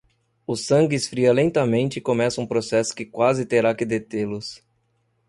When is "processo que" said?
2.47-3.05